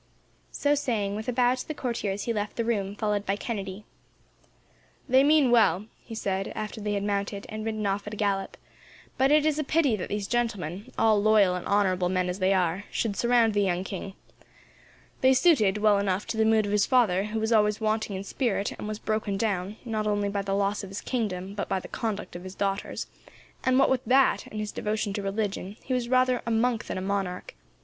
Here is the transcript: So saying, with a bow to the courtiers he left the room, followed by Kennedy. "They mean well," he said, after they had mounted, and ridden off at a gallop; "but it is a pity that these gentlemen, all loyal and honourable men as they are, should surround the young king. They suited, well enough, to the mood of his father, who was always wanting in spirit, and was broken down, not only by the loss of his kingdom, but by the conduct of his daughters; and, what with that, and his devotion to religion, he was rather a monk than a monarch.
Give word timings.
So 0.51 0.73
saying, 0.73 1.15
with 1.15 1.27
a 1.27 1.31
bow 1.31 1.53
to 1.53 1.67
the 1.67 1.75
courtiers 1.75 2.23
he 2.23 2.33
left 2.33 2.55
the 2.55 2.65
room, 2.65 2.95
followed 2.95 3.23
by 3.23 3.35
Kennedy. 3.35 3.85
"They 5.07 5.23
mean 5.23 5.51
well," 5.51 5.85
he 5.99 6.15
said, 6.15 6.51
after 6.55 6.81
they 6.81 6.93
had 6.93 7.03
mounted, 7.03 7.45
and 7.49 7.63
ridden 7.63 7.85
off 7.85 8.07
at 8.07 8.13
a 8.15 8.17
gallop; 8.17 8.57
"but 9.19 9.31
it 9.31 9.45
is 9.45 9.59
a 9.59 9.63
pity 9.63 9.95
that 9.95 10.09
these 10.09 10.25
gentlemen, 10.27 10.91
all 10.97 11.21
loyal 11.21 11.53
and 11.53 11.67
honourable 11.67 12.09
men 12.09 12.29
as 12.29 12.39
they 12.39 12.51
are, 12.51 12.85
should 12.89 13.15
surround 13.15 13.53
the 13.53 13.61
young 13.61 13.83
king. 13.83 14.15
They 15.21 15.35
suited, 15.35 15.77
well 15.77 15.99
enough, 15.99 16.25
to 16.29 16.37
the 16.37 16.45
mood 16.45 16.65
of 16.65 16.71
his 16.71 16.87
father, 16.87 17.25
who 17.25 17.39
was 17.39 17.51
always 17.53 17.79
wanting 17.79 18.15
in 18.15 18.23
spirit, 18.23 18.71
and 18.79 18.87
was 18.87 18.97
broken 18.97 19.37
down, 19.37 19.75
not 19.85 20.07
only 20.07 20.29
by 20.29 20.41
the 20.41 20.55
loss 20.55 20.81
of 20.83 20.89
his 20.89 21.01
kingdom, 21.01 21.53
but 21.53 21.69
by 21.69 21.79
the 21.79 21.87
conduct 21.87 22.35
of 22.35 22.43
his 22.43 22.55
daughters; 22.55 23.05
and, 23.63 23.77
what 23.77 23.87
with 23.91 24.03
that, 24.05 24.47
and 24.47 24.59
his 24.59 24.71
devotion 24.71 25.13
to 25.13 25.21
religion, 25.21 25.77
he 25.83 25.93
was 25.93 26.09
rather 26.09 26.41
a 26.47 26.49
monk 26.49 26.85
than 26.85 26.97
a 26.97 27.01
monarch. 27.01 27.53